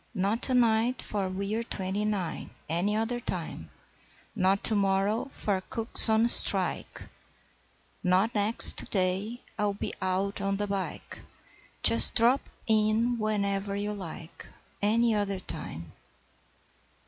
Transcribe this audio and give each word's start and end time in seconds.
'Not 0.15 0.41
to 0.41 0.55
night, 0.55 0.99
for 0.99 1.29
we're 1.29 1.61
twenty 1.61 2.05
nine 2.05 2.49
Any 2.67 2.95
other 2.95 3.19
time. 3.19 3.69
Not 4.35 4.63
to 4.63 4.73
morrow, 4.73 5.25
for 5.25 5.61
cook's 5.69 6.09
on 6.09 6.27
strike, 6.27 7.03
Not 8.03 8.33
next 8.33 8.89
day, 8.89 9.41
I'll 9.59 9.75
be 9.75 9.93
out 10.01 10.41
on 10.41 10.57
the 10.57 10.65
bike 10.65 11.21
Just 11.83 12.15
drop 12.15 12.41
in 12.65 13.19
whenever 13.19 13.75
you 13.75 13.93
like 13.93 14.47
Any 14.81 15.13
other 15.13 15.37
time!' 15.39 15.91